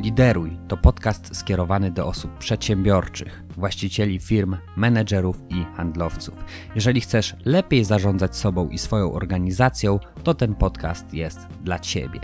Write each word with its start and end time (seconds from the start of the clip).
Lideruj 0.00 0.58
to 0.68 0.76
podcast 0.76 1.36
skierowany 1.36 1.90
do 1.90 2.06
osób 2.06 2.38
przedsiębiorczych, 2.38 3.42
właścicieli 3.56 4.18
firm, 4.18 4.56
menedżerów 4.76 5.36
i 5.48 5.64
handlowców. 5.76 6.34
Jeżeli 6.74 7.00
chcesz 7.00 7.36
lepiej 7.44 7.84
zarządzać 7.84 8.36
sobą 8.36 8.68
i 8.68 8.78
swoją 8.78 9.12
organizacją, 9.12 9.98
to 10.24 10.34
ten 10.34 10.54
podcast 10.54 11.14
jest 11.14 11.38
dla 11.62 11.78
Ciebie. 11.78 12.20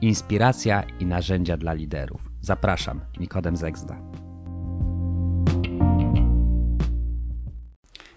Inspiracja 0.00 0.82
i 1.00 1.06
narzędzia 1.06 1.56
dla 1.56 1.72
liderów. 1.72 2.30
Zapraszam, 2.40 3.00
Nikodem 3.20 3.56
Zegzda. 3.56 3.96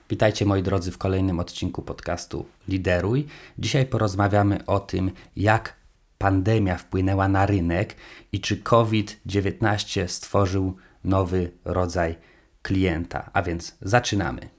Witajcie 0.10 0.46
moi 0.46 0.64
drodzy 0.64 0.92
w 0.92 0.98
kolejnym 0.98 1.40
odcinku 1.40 1.82
podcastu 1.82 2.46
Lideruj. 2.68 3.28
Dzisiaj 3.60 3.86
porozmawiamy 3.86 4.66
o 4.66 4.80
tym, 4.80 5.12
jak 5.36 5.83
pandemia 6.24 6.78
wpłynęła 6.78 7.28
na 7.28 7.46
rynek 7.46 7.96
i 8.32 8.40
czy 8.40 8.58
COVID-19 8.58 10.08
stworzył 10.08 10.76
nowy 11.04 11.52
rodzaj 11.66 12.16
klienta. 12.62 13.30
A 13.34 13.42
więc 13.42 13.78
zaczynamy. 13.82 14.50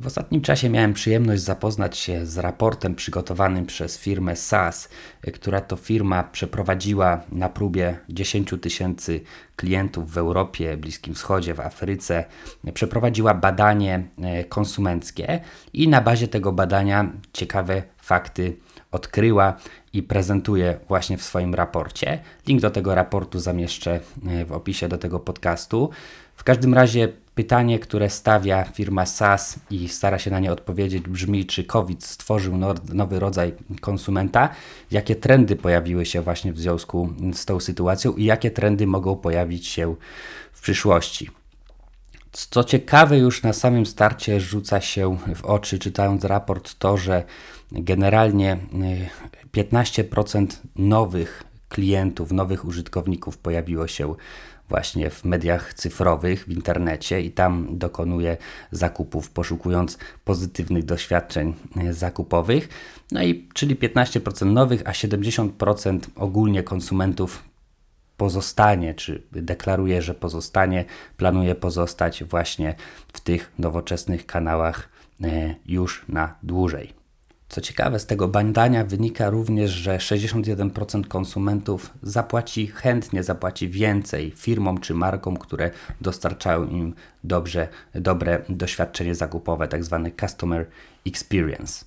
W 0.00 0.06
ostatnim 0.06 0.40
czasie 0.40 0.68
miałem 0.68 0.92
przyjemność 0.92 1.42
zapoznać 1.42 1.98
się 1.98 2.26
z 2.26 2.38
raportem 2.38 2.94
przygotowanym 2.94 3.66
przez 3.66 3.98
firmę 3.98 4.36
SAS, 4.36 4.88
która 5.34 5.60
to 5.60 5.76
firma 5.76 6.24
przeprowadziła 6.24 7.20
na 7.32 7.48
próbie 7.48 7.98
10 8.08 8.54
tysięcy 8.60 9.20
klientów 9.56 10.12
w 10.12 10.18
Europie, 10.18 10.76
Bliskim 10.76 11.14
Wschodzie, 11.14 11.54
w 11.54 11.60
Afryce. 11.60 12.24
Przeprowadziła 12.74 13.34
badanie 13.34 14.08
e, 14.22 14.44
konsumenckie 14.44 15.40
i 15.72 15.88
na 15.88 16.00
bazie 16.00 16.28
tego 16.28 16.52
badania 16.52 17.12
ciekawe 17.32 17.82
fakty 17.98 18.56
odkryła 18.92 19.56
i 19.92 20.02
prezentuje 20.02 20.78
właśnie 20.88 21.16
w 21.16 21.22
swoim 21.22 21.54
raporcie. 21.54 22.18
Link 22.46 22.60
do 22.60 22.70
tego 22.70 22.94
raportu 22.94 23.38
zamieszczę 23.38 24.00
e, 24.26 24.44
w 24.44 24.52
opisie 24.52 24.88
do 24.88 24.98
tego 24.98 25.20
podcastu. 25.20 25.90
W 26.36 26.44
każdym 26.44 26.74
razie 26.74 27.08
pytanie, 27.34 27.78
które 27.78 28.10
stawia 28.10 28.64
firma 28.64 29.06
SAS 29.06 29.58
i 29.70 29.88
stara 29.88 30.18
się 30.18 30.30
na 30.30 30.40
nie 30.40 30.52
odpowiedzieć, 30.52 31.02
brzmi: 31.02 31.46
czy 31.46 31.64
COVID 31.64 32.04
stworzył 32.04 32.56
nowy 32.94 33.20
rodzaj 33.20 33.52
konsumenta? 33.80 34.48
Jakie 34.90 35.16
trendy 35.16 35.56
pojawiły 35.56 36.06
się 36.06 36.22
właśnie 36.22 36.52
w 36.52 36.58
związku 36.58 37.12
z 37.32 37.44
tą 37.44 37.60
sytuacją 37.60 38.12
i 38.12 38.24
jakie 38.24 38.50
trendy 38.50 38.86
mogą 38.86 39.16
pojawić 39.16 39.66
się 39.66 39.94
w 40.52 40.60
przyszłości? 40.60 41.39
Co 42.32 42.64
ciekawe, 42.64 43.18
już 43.18 43.42
na 43.42 43.52
samym 43.52 43.86
starcie 43.86 44.40
rzuca 44.40 44.80
się 44.80 45.18
w 45.34 45.44
oczy, 45.44 45.78
czytając 45.78 46.24
raport, 46.24 46.74
to, 46.78 46.96
że 46.96 47.24
generalnie 47.72 48.58
15% 49.52 50.44
y, 50.44 50.56
nowych 50.76 51.44
klientów, 51.68 52.32
nowych 52.32 52.64
użytkowników 52.64 53.38
pojawiło 53.38 53.86
się 53.86 54.14
właśnie 54.68 55.10
w 55.10 55.24
mediach 55.24 55.74
cyfrowych, 55.74 56.44
w 56.44 56.50
internecie 56.50 57.20
i 57.20 57.30
tam 57.30 57.66
dokonuje 57.78 58.36
zakupów, 58.70 59.30
poszukując 59.30 59.98
pozytywnych 60.24 60.84
doświadczeń 60.84 61.54
y, 61.88 61.94
zakupowych. 61.94 62.68
No 63.12 63.22
i 63.22 63.48
czyli 63.54 63.76
15% 63.76 64.46
nowych, 64.46 64.82
a 64.84 64.90
70% 64.92 65.98
ogólnie 66.16 66.62
konsumentów 66.62 67.49
pozostanie, 68.20 68.94
czy 68.94 69.22
deklaruje, 69.32 70.02
że 70.02 70.14
pozostanie, 70.14 70.84
planuje 71.16 71.54
pozostać 71.54 72.24
właśnie 72.24 72.74
w 73.12 73.20
tych 73.20 73.52
nowoczesnych 73.58 74.26
kanałach 74.26 74.88
y, 75.24 75.54
już 75.66 76.04
na 76.08 76.34
dłużej. 76.42 76.92
Co 77.48 77.60
ciekawe, 77.60 77.98
z 77.98 78.06
tego 78.06 78.28
badania 78.28 78.84
wynika 78.84 79.30
również, 79.30 79.70
że 79.70 79.96
61% 79.96 81.06
konsumentów 81.08 81.90
zapłaci 82.02 82.66
chętnie, 82.66 83.22
zapłaci 83.22 83.68
więcej 83.68 84.30
firmom 84.36 84.80
czy 84.80 84.94
markom, 84.94 85.36
które 85.36 85.70
dostarczają 86.00 86.66
im 86.66 86.94
dobrze, 87.24 87.68
dobre 87.94 88.42
doświadczenie 88.48 89.14
zakupowe, 89.14 89.68
tak 89.68 89.84
zwany 89.84 90.12
customer 90.20 90.66
experience. 91.06 91.84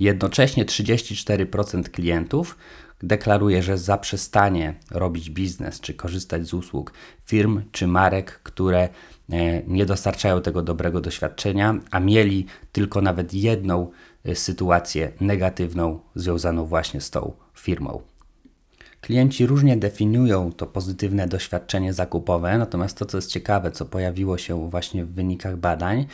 Jednocześnie 0.00 0.64
34% 0.64 1.82
klientów 1.82 2.56
deklaruje, 3.02 3.62
że 3.62 3.78
zaprzestanie 3.78 4.74
robić 4.90 5.30
biznes 5.30 5.80
czy 5.80 5.94
korzystać 5.94 6.46
z 6.46 6.54
usług 6.54 6.92
firm 7.24 7.62
czy 7.72 7.86
marek, 7.86 8.40
które 8.42 8.88
e, 9.30 9.62
nie 9.66 9.86
dostarczają 9.86 10.42
tego 10.42 10.62
dobrego 10.62 11.00
doświadczenia, 11.00 11.80
a 11.90 12.00
mieli 12.00 12.46
tylko 12.72 13.00
nawet 13.00 13.34
jedną 13.34 13.90
Y, 14.28 14.36
sytuację 14.36 15.12
negatywną 15.20 16.00
związaną 16.14 16.66
właśnie 16.66 17.00
z 17.00 17.10
tą 17.10 17.32
firmą. 17.54 18.02
Klienci 19.00 19.46
różnie 19.46 19.76
definiują 19.76 20.52
to 20.52 20.66
pozytywne 20.66 21.28
doświadczenie 21.28 21.92
zakupowe, 21.92 22.58
natomiast 22.58 22.98
to, 22.98 23.06
co 23.06 23.18
jest 23.18 23.30
ciekawe, 23.30 23.70
co 23.70 23.84
pojawiło 23.84 24.38
się 24.38 24.70
właśnie 24.70 25.04
w 25.04 25.12
wynikach 25.12 25.56
badań, 25.56 26.06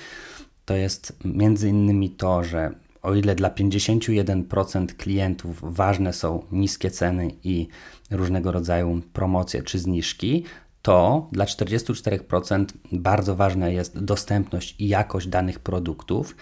to 0.65 0.75
jest 0.75 1.17
między 1.25 1.69
innymi 1.69 2.11
to, 2.11 2.45
że 2.45 2.71
o 3.03 3.15
ile 3.15 3.35
dla 3.35 3.51
51% 3.51 4.87
klientów 4.87 5.59
ważne 5.63 6.13
są 6.13 6.43
niskie 6.53 6.91
ceny 6.91 7.31
i 7.45 7.69
różnego 8.11 8.53
rodzaju 8.53 9.03
promocje 9.13 9.63
czy 9.63 9.79
zniżki, 9.79 10.45
to 10.83 11.29
dla 11.33 11.45
44% 11.45 12.65
bardzo 12.93 13.37
ważna 13.37 13.69
jest 13.69 14.05
dostępność 14.05 14.75
i 14.79 14.89
jakość 14.89 15.27
danych 15.27 15.59
produktów. 15.59 16.37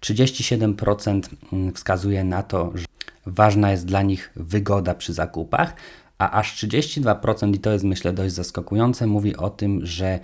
37% 0.00 1.20
mm, 1.52 1.74
wskazuje 1.74 2.24
na 2.24 2.42
to, 2.42 2.72
że 2.74 2.84
ważna 3.26 3.70
jest 3.70 3.86
dla 3.86 4.02
nich 4.02 4.32
wygoda 4.36 4.94
przy 4.94 5.12
zakupach, 5.12 5.74
a 6.18 6.30
aż 6.30 6.56
32%, 6.56 7.54
i 7.54 7.58
to 7.58 7.72
jest 7.72 7.84
myślę 7.84 8.12
dość 8.12 8.34
zaskakujące, 8.34 9.06
mówi 9.06 9.36
o 9.36 9.50
tym, 9.50 9.86
że 9.86 10.20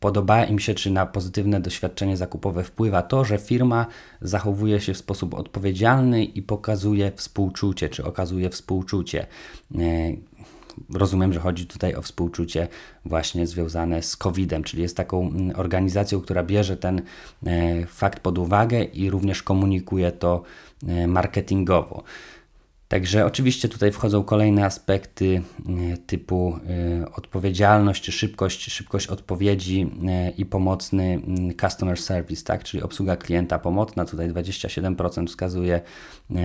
podoba 0.00 0.44
im 0.44 0.58
się, 0.58 0.74
czy 0.74 0.90
na 0.90 1.06
pozytywne 1.06 1.60
doświadczenie 1.60 2.16
zakupowe 2.16 2.64
wpływa 2.64 3.02
to, 3.02 3.24
że 3.24 3.38
firma 3.38 3.86
zachowuje 4.20 4.80
się 4.80 4.94
w 4.94 4.98
sposób 4.98 5.34
odpowiedzialny 5.34 6.24
i 6.24 6.42
pokazuje 6.42 7.12
współczucie, 7.16 7.88
czy 7.88 8.04
okazuje 8.04 8.50
współczucie. 8.50 9.26
E, 9.74 9.78
rozumiem, 10.94 11.32
że 11.32 11.40
chodzi 11.40 11.66
tutaj 11.66 11.94
o 11.94 12.02
współczucie 12.02 12.68
właśnie 13.04 13.46
związane 13.46 14.02
z 14.02 14.16
COVID-em, 14.16 14.62
czyli 14.62 14.82
jest 14.82 14.96
taką 14.96 15.28
mm, 15.28 15.56
organizacją, 15.56 16.20
która 16.20 16.42
bierze 16.42 16.76
ten 16.76 17.02
e, 17.46 17.86
fakt 17.86 18.20
pod 18.20 18.38
uwagę 18.38 18.84
i 18.84 19.10
również 19.10 19.42
komunikuje 19.42 20.12
to 20.12 20.42
e, 20.88 21.06
marketingowo. 21.06 22.02
Także 22.88 23.26
oczywiście 23.26 23.68
tutaj 23.68 23.92
wchodzą 23.92 24.22
kolejne 24.22 24.64
aspekty 24.64 25.42
e, 25.92 25.96
typu 25.96 26.58
e, 27.02 27.12
odpowiedzialność 27.12 28.06
szybkość, 28.12 28.72
szybkość 28.72 29.06
odpowiedzi 29.06 29.90
e, 30.06 30.30
i 30.30 30.46
pomocny 30.46 31.04
mm, 31.04 31.56
customer 31.60 31.98
service, 31.98 32.44
tak? 32.44 32.64
czyli 32.64 32.82
obsługa 32.82 33.16
klienta 33.16 33.58
pomocna. 33.58 34.04
Tutaj 34.04 34.30
27% 34.30 35.26
wskazuje 35.26 35.80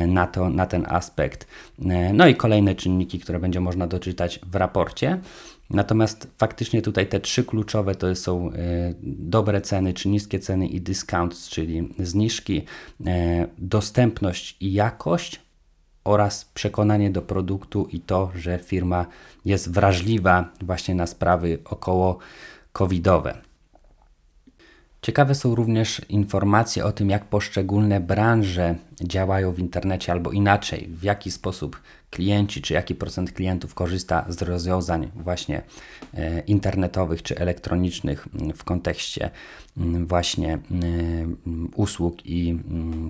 na, 0.07 0.27
to, 0.27 0.49
na 0.49 0.65
ten 0.65 0.85
aspekt. 0.89 1.47
No 2.13 2.27
i 2.27 2.35
kolejne 2.35 2.75
czynniki, 2.75 3.19
które 3.19 3.39
będzie 3.39 3.59
można 3.59 3.87
doczytać 3.87 4.39
w 4.45 4.55
raporcie. 4.55 5.19
Natomiast 5.69 6.27
faktycznie 6.37 6.81
tutaj 6.81 7.07
te 7.07 7.19
trzy 7.19 7.43
kluczowe 7.43 7.95
to 7.95 8.15
są 8.15 8.51
dobre 9.03 9.61
ceny 9.61 9.93
czy 9.93 10.09
niskie 10.09 10.39
ceny 10.39 10.67
i 10.67 10.81
discounts, 10.81 11.49
czyli 11.49 11.93
zniżki, 11.99 12.61
dostępność 13.57 14.57
i 14.59 14.73
jakość 14.73 15.43
oraz 16.03 16.45
przekonanie 16.45 17.11
do 17.11 17.21
produktu 17.21 17.87
i 17.91 17.99
to, 17.99 18.31
że 18.35 18.59
firma 18.59 19.05
jest 19.45 19.71
wrażliwa 19.71 20.49
właśnie 20.61 20.95
na 20.95 21.07
sprawy 21.07 21.59
około 21.65 22.17
covidowe. 22.73 23.37
Ciekawe 25.01 25.35
są 25.35 25.55
również 25.55 26.01
informacje 26.09 26.85
o 26.85 26.91
tym, 26.91 27.09
jak 27.09 27.25
poszczególne 27.25 27.99
branże 27.99 28.75
działają 29.01 29.51
w 29.51 29.59
internecie, 29.59 30.11
albo 30.11 30.31
inaczej, 30.31 30.89
w 30.91 31.03
jaki 31.03 31.31
sposób 31.31 31.81
klienci, 32.13 32.61
czy 32.61 32.73
jaki 32.73 32.95
procent 32.95 33.31
klientów 33.31 33.73
korzysta 33.73 34.25
z 34.29 34.41
rozwiązań 34.41 35.11
właśnie 35.15 35.61
e, 36.13 36.39
internetowych 36.39 37.23
czy 37.23 37.37
elektronicznych 37.37 38.27
w 38.55 38.63
kontekście 38.63 39.29
właśnie 40.05 40.59
usług 41.75 42.25
i 42.25 42.59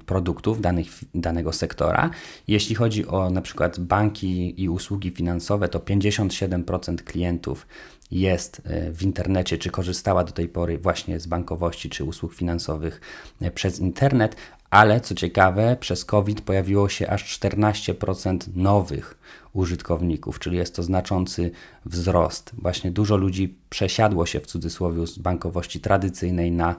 produktów 0.05 0.61
danych, 0.61 0.87
danego 1.15 1.53
sektora. 1.53 2.09
Jeśli 2.47 2.75
chodzi 2.75 3.07
o 3.07 3.29
na 3.29 3.41
przykład 3.41 3.79
banki 3.79 4.61
i 4.63 4.69
usługi 4.69 5.11
finansowe, 5.11 5.69
to 5.69 5.79
57% 5.79 6.95
klientów 6.95 7.67
jest 8.11 8.61
e, 8.65 8.91
w 8.91 9.03
internecie, 9.03 9.57
czy 9.57 9.69
korzystała 9.69 10.23
do 10.23 10.31
tej 10.31 10.47
pory 10.47 10.77
właśnie 10.77 11.19
z 11.19 11.27
bankowości 11.27 11.89
czy 11.89 12.03
usług 12.03 12.33
finansowych 12.33 13.01
e, 13.41 13.51
przez 13.51 13.79
internet, 13.79 14.35
ale 14.73 15.01
co 15.01 15.15
ciekawe, 15.15 15.77
przez 15.79 16.05
COVID 16.05 16.41
pojawiło 16.41 16.89
się 16.89 17.09
aż 17.09 17.39
14% 17.39 18.37
nowych 18.55 19.17
użytkowników, 19.53 20.39
czyli 20.39 20.57
jest 20.57 20.75
to 20.75 20.83
znaczący 20.83 21.51
wzrost. 21.85 22.51
Właśnie 22.57 22.91
dużo 22.91 23.17
ludzi 23.17 23.55
przesiadło 23.69 24.25
się 24.25 24.39
w 24.39 24.47
cudzysłowie 24.47 25.07
z 25.07 25.17
bankowości 25.17 25.79
tradycyjnej 25.79 26.51
na 26.51 26.75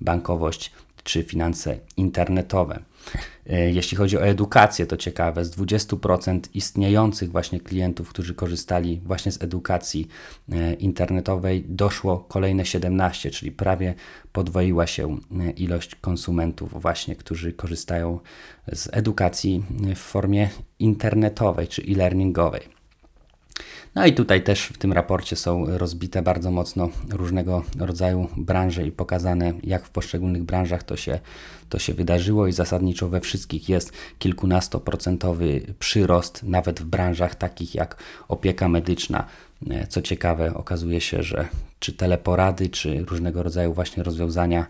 bankowość 0.00 0.72
czy 1.08 1.22
finanse 1.22 1.78
internetowe. 1.96 2.82
E, 3.46 3.70
jeśli 3.70 3.96
chodzi 3.96 4.18
o 4.18 4.26
edukację, 4.26 4.86
to 4.86 4.96
ciekawe, 4.96 5.44
z 5.44 5.50
20% 5.50 6.40
istniejących 6.54 7.30
właśnie 7.30 7.60
klientów, 7.60 8.08
którzy 8.08 8.34
korzystali 8.34 9.00
właśnie 9.04 9.32
z 9.32 9.42
edukacji 9.42 10.08
e, 10.52 10.74
internetowej, 10.74 11.64
doszło 11.68 12.18
kolejne 12.18 12.66
17, 12.66 13.30
czyli 13.30 13.52
prawie 13.52 13.94
podwoiła 14.32 14.86
się 14.86 15.18
e, 15.40 15.50
ilość 15.50 15.94
konsumentów 15.94 16.82
właśnie, 16.82 17.16
którzy 17.16 17.52
korzystają 17.52 18.20
z 18.72 18.88
edukacji 18.92 19.64
w 19.94 19.98
formie 19.98 20.48
internetowej 20.78 21.68
czy 21.68 21.82
e-learningowej. 21.82 22.77
No 23.94 24.06
i 24.06 24.12
tutaj 24.12 24.42
też 24.42 24.66
w 24.66 24.78
tym 24.78 24.92
raporcie 24.92 25.36
są 25.36 25.78
rozbite 25.78 26.22
bardzo 26.22 26.50
mocno 26.50 26.88
różnego 27.10 27.62
rodzaju 27.78 28.28
branże 28.36 28.86
i 28.86 28.92
pokazane, 28.92 29.52
jak 29.64 29.84
w 29.84 29.90
poszczególnych 29.90 30.42
branżach 30.42 30.82
to 30.82 30.96
się, 30.96 31.20
to 31.68 31.78
się 31.78 31.94
wydarzyło 31.94 32.46
i 32.46 32.52
zasadniczo 32.52 33.08
we 33.08 33.20
wszystkich 33.20 33.68
jest 33.68 33.92
kilkunastoprocentowy 34.18 35.60
przyrost, 35.78 36.42
nawet 36.42 36.80
w 36.80 36.84
branżach 36.84 37.34
takich 37.34 37.74
jak 37.74 37.96
opieka 38.28 38.68
medyczna. 38.68 39.24
Co 39.88 40.02
ciekawe, 40.02 40.54
okazuje 40.54 41.00
się, 41.00 41.22
że 41.22 41.48
czy 41.78 41.92
teleporady, 41.92 42.68
czy 42.68 43.04
różnego 43.04 43.42
rodzaju 43.42 43.74
właśnie 43.74 44.02
rozwiązania 44.02 44.66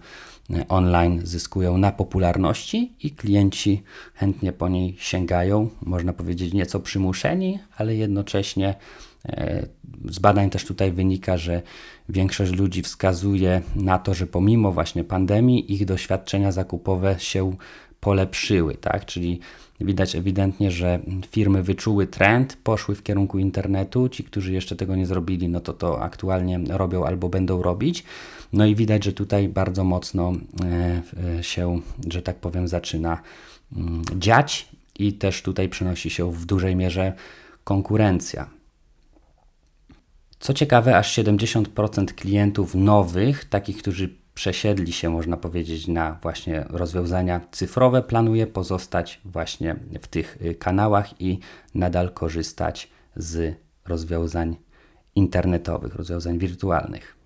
online 0.68 1.20
zyskują 1.24 1.78
na 1.78 1.92
popularności 1.92 2.92
i 3.02 3.10
klienci 3.10 3.82
chętnie 4.14 4.52
po 4.52 4.68
niej 4.68 4.96
sięgają, 4.98 5.70
można 5.82 6.12
powiedzieć 6.12 6.54
nieco 6.54 6.80
przymuszeni, 6.80 7.58
ale 7.76 7.94
jednocześnie 7.94 8.74
E, 9.26 9.66
z 10.10 10.18
badań 10.18 10.50
też 10.50 10.64
tutaj 10.64 10.92
wynika, 10.92 11.36
że 11.36 11.62
większość 12.08 12.52
ludzi 12.52 12.82
wskazuje 12.82 13.62
na 13.76 13.98
to, 13.98 14.14
że 14.14 14.26
pomimo 14.26 14.72
właśnie 14.72 15.04
pandemii 15.04 15.72
ich 15.72 15.84
doświadczenia 15.84 16.52
zakupowe 16.52 17.16
się 17.18 17.56
polepszyły, 18.00 18.74
tak? 18.74 19.06
Czyli 19.06 19.40
widać 19.80 20.16
ewidentnie, 20.16 20.70
że 20.70 21.00
firmy 21.30 21.62
wyczuły 21.62 22.06
trend, 22.06 22.56
poszły 22.64 22.94
w 22.94 23.02
kierunku 23.02 23.38
internetu. 23.38 24.08
Ci, 24.08 24.24
którzy 24.24 24.52
jeszcze 24.52 24.76
tego 24.76 24.96
nie 24.96 25.06
zrobili, 25.06 25.48
no 25.48 25.60
to 25.60 25.72
to 25.72 26.02
aktualnie 26.02 26.60
robią 26.68 27.04
albo 27.04 27.28
będą 27.28 27.62
robić. 27.62 28.04
No 28.52 28.66
i 28.66 28.74
widać, 28.74 29.04
że 29.04 29.12
tutaj 29.12 29.48
bardzo 29.48 29.84
mocno 29.84 30.32
e, 31.38 31.42
się, 31.42 31.80
że 32.10 32.22
tak 32.22 32.36
powiem, 32.36 32.68
zaczyna 32.68 33.20
mm, 33.76 34.02
dziać 34.16 34.68
i 34.98 35.12
też 35.12 35.42
tutaj 35.42 35.68
przynosi 35.68 36.10
się 36.10 36.32
w 36.32 36.46
dużej 36.46 36.76
mierze 36.76 37.12
konkurencja. 37.64 38.48
Co 40.40 40.54
ciekawe, 40.54 40.98
aż 40.98 41.18
70% 41.18 42.06
klientów 42.06 42.74
nowych, 42.74 43.44
takich, 43.44 43.78
którzy 43.78 44.14
przesiedli 44.38 44.92
się, 44.92 45.10
można 45.10 45.36
powiedzieć, 45.36 45.88
na 45.88 46.18
właśnie 46.22 46.64
rozwiązania 46.70 47.40
cyfrowe, 47.50 48.02
planuje 48.02 48.46
pozostać 48.46 49.20
właśnie 49.24 49.76
w 50.00 50.06
tych 50.06 50.38
y, 50.42 50.54
kanałach 50.54 51.20
i 51.20 51.38
nadal 51.74 52.12
korzystać 52.12 52.88
z 53.16 53.56
rozwiązań 53.84 54.56
internetowych, 55.14 55.94
rozwiązań 55.94 56.38
wirtualnych. 56.38 57.17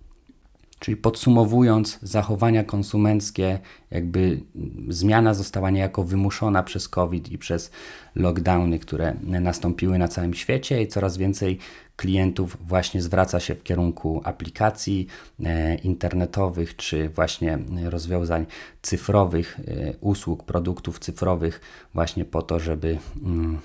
Czyli 0.83 0.97
podsumowując, 0.97 1.99
zachowania 2.01 2.63
konsumenckie, 2.63 3.59
jakby 3.91 4.39
zmiana 4.87 5.33
została 5.33 5.69
niejako 5.69 6.03
wymuszona 6.03 6.63
przez 6.63 6.89
COVID 6.89 7.31
i 7.31 7.37
przez 7.37 7.71
lockdowny, 8.15 8.79
które 8.79 9.13
nastąpiły 9.23 9.97
na 9.97 10.07
całym 10.07 10.33
świecie, 10.33 10.81
i 10.81 10.87
coraz 10.87 11.17
więcej 11.17 11.57
klientów 11.95 12.57
właśnie 12.61 13.01
zwraca 13.01 13.39
się 13.39 13.55
w 13.55 13.63
kierunku 13.63 14.21
aplikacji 14.23 15.07
e, 15.43 15.75
internetowych 15.75 16.75
czy 16.75 17.09
właśnie 17.09 17.59
rozwiązań 17.89 18.45
cyfrowych, 18.81 19.59
e, 19.67 19.93
usług, 20.01 20.43
produktów 20.43 20.99
cyfrowych, 20.99 21.61
właśnie 21.93 22.25
po 22.25 22.41
to, 22.41 22.59
żeby. 22.59 22.97
Mm, 23.23 23.59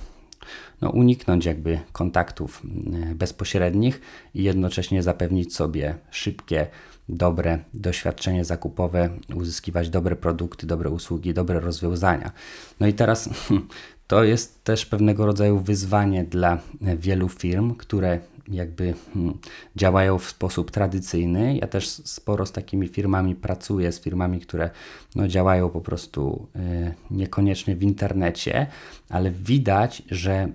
no, 0.80 0.90
uniknąć 0.90 1.44
jakby 1.44 1.80
kontaktów 1.92 2.62
mm, 2.64 3.16
bezpośrednich 3.16 4.00
i 4.34 4.42
jednocześnie 4.42 5.02
zapewnić 5.02 5.54
sobie 5.54 5.94
szybkie 6.10 6.66
dobre 7.08 7.58
doświadczenie 7.74 8.44
zakupowe, 8.44 9.10
uzyskiwać 9.34 9.90
dobre 9.90 10.16
produkty, 10.16 10.66
dobre 10.66 10.90
usługi, 10.90 11.34
dobre 11.34 11.60
rozwiązania. 11.60 12.32
No 12.80 12.86
i 12.86 12.92
teraz 12.92 13.28
to 14.08 14.24
jest 14.24 14.64
też 14.64 14.86
pewnego 14.86 15.26
rodzaju 15.26 15.58
wyzwanie 15.58 16.24
dla 16.24 16.58
wielu 16.80 17.28
firm, 17.28 17.74
które 17.74 18.20
jakby 18.50 18.94
hmm, 19.14 19.38
działają 19.76 20.18
w 20.18 20.24
sposób 20.24 20.70
tradycyjny. 20.70 21.56
Ja 21.56 21.66
też 21.66 21.88
sporo 21.88 22.46
z 22.46 22.52
takimi 22.52 22.88
firmami 22.88 23.34
pracuję, 23.34 23.92
z 23.92 24.00
firmami, 24.00 24.40
które 24.40 24.70
no, 25.16 25.28
działają 25.28 25.70
po 25.70 25.80
prostu 25.80 26.46
y, 26.56 26.94
niekoniecznie 27.10 27.76
w 27.76 27.82
internecie, 27.82 28.66
ale 29.08 29.30
widać, 29.30 30.02
że 30.10 30.44
y, 30.44 30.50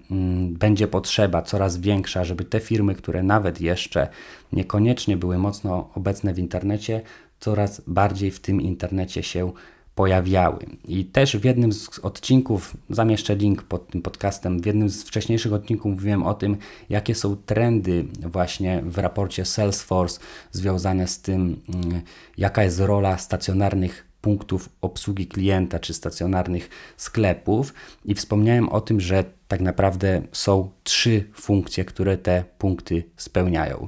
będzie 0.49 0.87
potrzeba 0.87 1.41
coraz 1.41 1.77
większa, 1.77 2.23
żeby 2.23 2.45
te 2.45 2.59
firmy, 2.59 2.95
które 2.95 3.23
nawet 3.23 3.61
jeszcze 3.61 4.07
niekoniecznie 4.53 5.17
były 5.17 5.37
mocno 5.37 5.89
obecne 5.95 6.33
w 6.33 6.39
internecie, 6.39 7.01
coraz 7.39 7.81
bardziej 7.87 8.31
w 8.31 8.39
tym 8.39 8.61
internecie 8.61 9.23
się 9.23 9.51
pojawiały. 9.95 10.59
I 10.87 11.05
też 11.05 11.37
w 11.37 11.45
jednym 11.45 11.73
z 11.73 11.99
odcinków, 11.99 12.77
zamieszczę 12.89 13.35
link 13.35 13.63
pod 13.63 13.87
tym 13.87 14.01
podcastem, 14.01 14.61
w 14.61 14.65
jednym 14.65 14.89
z 14.89 15.03
wcześniejszych 15.03 15.53
odcinków 15.53 15.91
mówiłem 15.91 16.23
o 16.23 16.33
tym, 16.33 16.57
jakie 16.89 17.15
są 17.15 17.35
trendy 17.35 18.05
właśnie 18.19 18.81
w 18.85 18.97
raporcie 18.97 19.45
Salesforce 19.45 20.19
związane 20.51 21.07
z 21.07 21.21
tym, 21.21 21.61
mm, 21.69 22.01
jaka 22.37 22.63
jest 22.63 22.79
rola 22.79 23.17
stacjonarnych 23.17 24.13
punktów 24.21 24.69
obsługi 24.81 25.27
klienta 25.27 25.79
czy 25.79 25.93
stacjonarnych 25.93 26.69
sklepów 26.97 27.73
i 28.05 28.15
wspomniałem 28.15 28.69
o 28.69 28.81
tym, 28.81 29.01
że 29.01 29.23
tak 29.47 29.61
naprawdę 29.61 30.21
są 30.31 30.69
trzy 30.83 31.29
funkcje, 31.33 31.85
które 31.85 32.17
te 32.17 32.43
punkty 32.57 33.03
spełniają. 33.17 33.87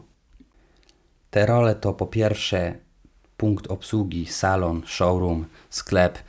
Te 1.29 1.45
role 1.45 1.75
to 1.75 1.93
po 1.93 2.07
pierwsze 2.07 2.84
punkt 3.37 3.67
obsługi, 3.67 4.25
salon, 4.25 4.81
showroom, 4.85 5.45
sklep 5.69 6.19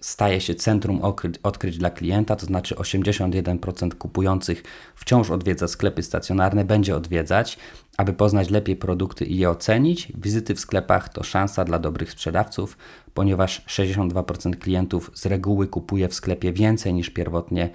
staje 0.00 0.40
się 0.40 0.54
centrum 0.54 1.00
odkryć 1.42 1.78
dla 1.78 1.90
klienta, 1.90 2.36
to 2.36 2.46
znaczy 2.46 2.74
81% 2.74 3.94
kupujących 3.94 4.62
wciąż 4.94 5.30
odwiedza 5.30 5.68
sklepy 5.68 6.02
stacjonarne, 6.02 6.64
będzie 6.64 6.96
odwiedzać, 6.96 7.58
aby 7.96 8.12
poznać 8.12 8.50
lepiej 8.50 8.76
produkty 8.76 9.24
i 9.24 9.38
je 9.38 9.50
ocenić. 9.50 10.12
Wizyty 10.14 10.54
w 10.54 10.60
sklepach 10.60 11.08
to 11.08 11.22
szansa 11.22 11.64
dla 11.64 11.78
dobrych 11.78 12.10
sprzedawców, 12.10 12.78
ponieważ 13.14 13.64
62% 13.66 14.56
klientów 14.56 15.10
z 15.14 15.26
reguły 15.26 15.66
kupuje 15.66 16.08
w 16.08 16.14
sklepie 16.14 16.52
więcej 16.52 16.94
niż 16.94 17.10
pierwotnie 17.10 17.70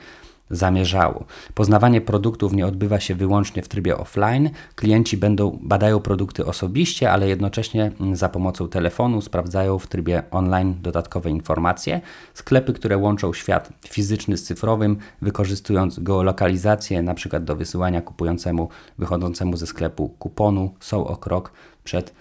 zamierzało. 0.50 1.26
Poznawanie 1.54 2.02
produktów 2.02 2.54
nie 2.54 2.68
odbywa 2.68 3.00
się 3.00 3.16
wyłącznie 3.16 3.62
w 3.62 3.68
trybie 3.68 3.98
offline. 3.98 4.50
Klienci 4.76 5.18
będą 5.18 5.60
badają 5.62 6.00
produkty 6.00 6.46
osobiście, 6.46 7.12
ale 7.12 7.28
jednocześnie 7.28 7.92
mm, 8.00 8.16
za 8.16 8.30
pomocą 8.30 8.70
telefonu 8.70 9.22
sprawdzają 9.22 9.80
w 9.80 9.88
trybie 9.88 10.24
online 10.32 10.76
dodatkowe 10.82 11.30
informacje. 11.30 12.02
Sklepy, 12.34 12.74
które 12.74 12.98
łączą 12.98 13.34
świat 13.34 13.70
fizyczny 13.88 14.38
z 14.38 14.44
cyfrowym, 14.44 14.98
wykorzystując 15.22 16.00
geolokalizację, 16.00 17.00
np. 17.00 17.40
do 17.40 17.56
wysyłania 17.56 18.02
kupującemu 18.02 18.70
wychodzącemu 18.98 19.58
ze 19.58 19.68
sklepu 19.68 20.10
kuponu, 20.10 20.74
są 20.80 21.08
o 21.08 21.18
krok 21.18 21.52
przed 21.84 22.14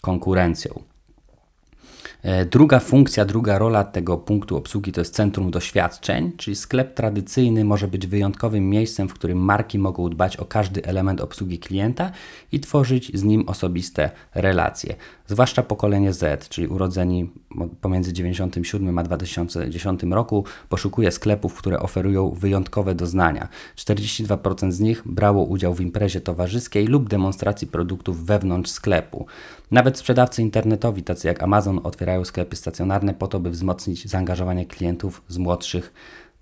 konkurencją. 0.00 0.87
E, 2.22 2.44
druga 2.44 2.80
funkcja, 2.80 3.24
druga 3.24 3.58
rola 3.58 3.84
tego 3.84 4.18
punktu 4.18 4.56
obsługi 4.56 4.92
to 4.92 5.00
jest 5.00 5.14
centrum 5.14 5.50
doświadczeń, 5.50 6.32
czyli 6.36 6.56
sklep 6.56 6.94
tradycyjny 6.94 7.64
może 7.64 7.88
być 7.88 8.06
wyjątkowym 8.06 8.70
miejscem, 8.70 9.08
w 9.08 9.14
którym 9.14 9.38
marki 9.38 9.78
mogą 9.78 10.10
dbać 10.10 10.36
o 10.36 10.44
każdy 10.44 10.84
element 10.84 11.20
obsługi 11.20 11.58
klienta 11.58 12.10
i 12.52 12.60
tworzyć 12.60 13.10
z 13.18 13.24
nim 13.24 13.48
osobiste 13.48 14.10
relacje. 14.34 14.96
Zwłaszcza 15.26 15.62
pokolenie 15.62 16.12
Z, 16.12 16.48
czyli 16.48 16.66
urodzeni 16.66 17.30
pomiędzy 17.80 18.12
1997 18.12 18.98
a 18.98 19.02
2010 19.02 20.02
roku, 20.10 20.44
poszukuje 20.68 21.10
sklepów, 21.10 21.54
które 21.54 21.80
oferują 21.80 22.30
wyjątkowe 22.30 22.94
doznania. 22.94 23.48
42% 23.76 24.72
z 24.72 24.80
nich 24.80 25.02
brało 25.06 25.44
udział 25.44 25.74
w 25.74 25.80
imprezie 25.80 26.20
towarzyskiej 26.20 26.86
lub 26.86 27.08
demonstracji 27.08 27.66
produktów 27.66 28.26
wewnątrz 28.26 28.70
sklepu. 28.70 29.26
Nawet 29.70 29.98
sprzedawcy 29.98 30.42
internetowi, 30.42 31.02
tacy 31.02 31.28
jak 31.28 31.42
Amazon, 31.42 31.80
otwierają 31.84 32.24
sklepy 32.24 32.56
stacjonarne 32.56 33.14
po 33.14 33.28
to, 33.28 33.40
by 33.40 33.50
wzmocnić 33.50 34.08
zaangażowanie 34.08 34.66
klientów 34.66 35.22
z 35.28 35.38
młodszych 35.38 35.92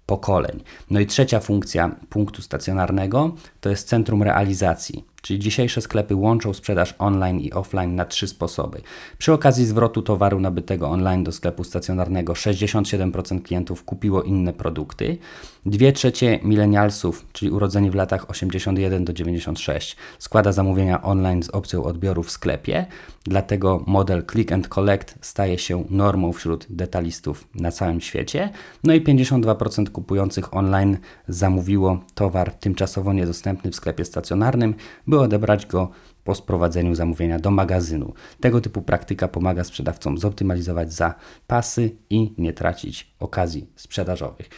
pokoleń. 0.06 0.62
No 0.90 1.00
i 1.00 1.06
trzecia 1.06 1.40
funkcja 1.40 1.96
punktu 2.08 2.42
stacjonarnego 2.42 3.34
to 3.60 3.70
jest 3.70 3.88
centrum 3.88 4.22
realizacji. 4.22 5.04
Czyli 5.26 5.38
dzisiejsze 5.38 5.80
sklepy 5.80 6.14
łączą 6.14 6.54
sprzedaż 6.54 6.94
online 6.98 7.40
i 7.40 7.52
offline 7.52 7.94
na 7.94 8.04
trzy 8.04 8.28
sposoby. 8.28 8.80
Przy 9.18 9.32
okazji 9.32 9.66
zwrotu 9.66 10.02
towaru 10.02 10.40
nabytego 10.40 10.88
online 10.88 11.24
do 11.24 11.32
sklepu 11.32 11.64
stacjonarnego 11.64 12.32
67% 12.32 13.42
klientów 13.42 13.84
kupiło 13.84 14.22
inne 14.22 14.52
produkty. 14.52 15.18
Dwie 15.66 15.92
trzecie 15.92 16.38
milenialsów, 16.42 17.26
czyli 17.32 17.50
urodzeni 17.50 17.90
w 17.90 17.94
latach 17.94 18.30
81 18.30 19.04
do 19.04 19.12
96, 19.12 19.96
składa 20.18 20.52
zamówienia 20.52 21.02
online 21.02 21.42
z 21.42 21.50
opcją 21.50 21.84
odbioru 21.84 22.22
w 22.22 22.30
sklepie. 22.30 22.86
Dlatego 23.24 23.84
model 23.86 24.24
click 24.32 24.52
and 24.52 24.68
collect 24.68 25.18
staje 25.20 25.58
się 25.58 25.84
normą 25.90 26.32
wśród 26.32 26.66
detalistów 26.70 27.48
na 27.54 27.70
całym 27.70 28.00
świecie. 28.00 28.50
No 28.84 28.94
i 28.94 29.00
52% 29.00 29.88
kupujących 29.90 30.54
online 30.54 30.98
zamówiło 31.28 31.98
towar 32.14 32.52
tymczasowo 32.52 33.12
niedostępny 33.12 33.70
w 33.70 33.76
sklepie 33.76 34.04
stacjonarnym, 34.04 34.74
by 35.06 35.15
odebrać 35.20 35.66
go 35.66 35.90
po 36.24 36.34
sprowadzeniu 36.34 36.94
zamówienia 36.94 37.38
do 37.38 37.50
magazynu. 37.50 38.12
Tego 38.40 38.60
typu 38.60 38.82
praktyka 38.82 39.28
pomaga 39.28 39.64
sprzedawcom 39.64 40.18
zoptymalizować 40.18 40.92
zapasy 40.92 41.90
i 42.10 42.32
nie 42.38 42.52
tracić 42.52 43.10
okazji 43.20 43.66
sprzedażowych. 43.76 44.48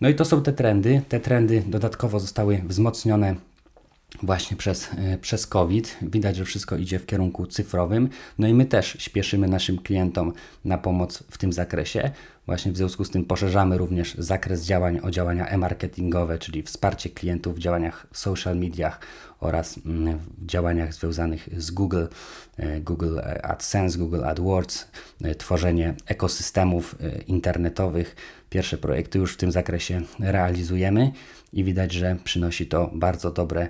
No 0.00 0.08
i 0.08 0.14
to 0.14 0.24
są 0.24 0.42
te 0.42 0.52
trendy. 0.52 1.02
Te 1.08 1.20
trendy 1.20 1.62
dodatkowo 1.66 2.20
zostały 2.20 2.62
wzmocnione 2.66 3.34
właśnie 4.22 4.56
przez, 4.56 4.88
e, 4.98 5.18
przez 5.18 5.46
COVID. 5.46 5.96
Widać, 6.02 6.36
że 6.36 6.44
wszystko 6.44 6.76
idzie 6.76 6.98
w 6.98 7.06
kierunku 7.06 7.46
cyfrowym. 7.46 8.08
No 8.38 8.48
i 8.48 8.54
my 8.54 8.66
też 8.66 8.96
śpieszymy 8.98 9.48
naszym 9.48 9.78
klientom 9.78 10.32
na 10.64 10.78
pomoc 10.78 11.24
w 11.30 11.38
tym 11.38 11.52
zakresie. 11.52 12.10
Właśnie 12.46 12.72
w 12.72 12.76
związku 12.76 13.04
z 13.04 13.10
tym 13.10 13.24
poszerzamy 13.24 13.78
również 13.78 14.14
zakres 14.14 14.64
działań 14.64 15.00
o 15.02 15.10
działania 15.10 15.46
e-marketingowe, 15.46 16.38
czyli 16.38 16.62
wsparcie 16.62 17.10
klientów 17.10 17.56
w 17.56 17.58
działaniach 17.58 18.06
w 18.12 18.18
social 18.18 18.56
mediach 18.56 19.00
oraz 19.40 19.80
mm, 19.86 20.18
w 20.38 20.46
działaniach 20.46 20.94
związanych 20.94 21.48
z 21.56 21.70
Google, 21.70 22.04
e, 22.56 22.80
Google 22.80 23.18
AdSense, 23.42 23.98
Google 23.98 24.24
AdWords, 24.24 24.88
e, 25.24 25.34
tworzenie 25.34 25.94
ekosystemów 26.06 26.96
internetowych. 27.26 28.16
Pierwsze 28.50 28.78
projekty 28.78 29.18
już 29.18 29.34
w 29.34 29.36
tym 29.36 29.52
zakresie 29.52 30.02
realizujemy 30.20 31.12
i 31.52 31.64
widać, 31.64 31.92
że 31.92 32.16
przynosi 32.24 32.66
to 32.66 32.90
bardzo 32.94 33.30
dobre 33.30 33.68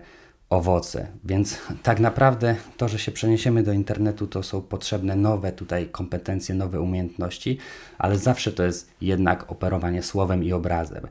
owoce. 0.51 1.07
Więc 1.25 1.59
tak 1.83 2.01
naprawdę 2.01 2.57
to, 2.77 2.89
że 2.89 2.99
się 2.99 3.13
przeniesiemy 3.13 3.63
do 3.63 3.73
internetu, 3.73 4.27
to 4.27 4.43
są 4.43 4.63
potrzebne 4.63 5.17
nowe 5.17 5.53
tutaj 5.53 5.89
kompetencje, 5.89 6.55
nowe 6.55 6.81
umiejętności, 6.81 7.59
ale 7.99 8.19
zawsze 8.19 8.53
to 8.53 8.63
jest 8.63 8.91
jednak 9.01 9.53
operowanie 9.53 10.03
słowem 10.03 10.45
i 10.45 10.53
obrazem. 10.53 11.07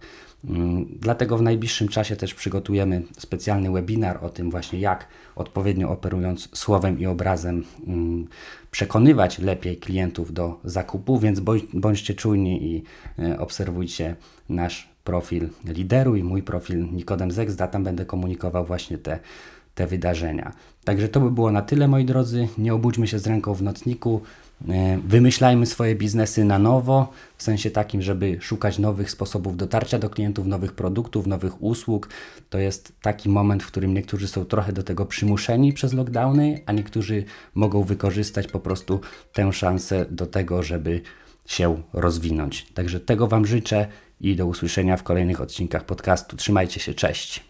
Mm, 0.45 0.85
dlatego 0.99 1.37
w 1.37 1.41
najbliższym 1.41 1.87
czasie 1.87 2.15
też 2.15 2.33
przygotujemy 2.33 3.03
specjalny 3.17 3.71
webinar 3.71 4.25
o 4.25 4.29
tym 4.29 4.51
właśnie, 4.51 4.79
jak 4.79 5.07
odpowiednio 5.35 5.89
operując 5.89 6.49
słowem 6.57 6.99
i 6.99 7.05
obrazem 7.05 7.63
mm, 7.87 8.27
przekonywać 8.71 9.39
lepiej 9.39 9.77
klientów 9.77 10.33
do 10.33 10.59
zakupu, 10.63 11.19
więc 11.19 11.39
bądźcie 11.73 12.13
czujni 12.13 12.63
i 12.63 12.83
e, 13.19 13.39
obserwujcie 13.39 14.15
nasz 14.49 14.96
profil 15.07 15.49
lideru 15.65 16.15
i 16.15 16.23
mój 16.23 16.43
profil 16.43 16.87
Nikodem 16.91 17.31
Zegzda. 17.31 17.67
Tam 17.67 17.83
będę 17.83 18.05
komunikował 18.05 18.65
właśnie 18.65 18.97
te, 18.97 19.19
te 19.75 19.87
wydarzenia. 19.87 20.51
Także 20.83 21.09
to 21.09 21.19
by 21.19 21.31
było 21.31 21.51
na 21.51 21.61
tyle, 21.61 21.87
moi 21.87 22.05
drodzy. 22.05 22.47
Nie 22.57 22.73
obudźmy 22.73 23.07
się 23.07 23.19
z 23.19 23.27
ręką 23.27 23.53
w 23.53 23.61
nocniku. 23.61 24.21
E, 24.69 24.99
wymyślajmy 25.07 25.65
swoje 25.65 25.95
biznesy 25.95 26.45
na 26.45 26.59
nowo, 26.59 27.11
w 27.37 27.43
sensie 27.43 27.71
takim, 27.71 28.01
żeby 28.01 28.37
szukać 28.41 28.79
nowych 28.79 29.11
sposobów 29.11 29.57
dotarcia 29.57 29.99
do 29.99 30.09
klientów, 30.09 30.47
nowych 30.47 30.73
produktów, 30.73 31.27
nowych 31.27 31.63
usług. 31.63 32.09
To 32.49 32.57
jest 32.57 32.93
taki 33.01 33.29
moment, 33.29 33.63
w 33.63 33.67
którym 33.67 33.93
niektórzy 33.93 34.27
są 34.27 34.45
trochę 34.45 34.73
do 34.73 34.83
tego 34.83 35.05
przymuszeni 35.05 35.73
przez 35.73 35.93
lockdowny, 35.93 36.61
a 36.65 36.71
niektórzy 36.71 37.23
mogą 37.55 37.83
wykorzystać 37.83 38.47
po 38.47 38.59
prostu 38.59 38.99
tę 39.33 39.53
szansę 39.53 40.05
do 40.11 40.25
tego, 40.25 40.63
żeby 40.63 41.01
się 41.45 41.81
rozwinąć. 41.93 42.65
Także 42.73 42.99
tego 42.99 43.27
Wam 43.27 43.45
życzę 43.45 43.87
i 44.21 44.35
do 44.35 44.45
usłyszenia 44.45 44.97
w 44.97 45.03
kolejnych 45.03 45.41
odcinkach 45.41 45.85
podcastu. 45.85 46.37
Trzymajcie 46.37 46.79
się, 46.79 46.93
cześć. 46.93 47.43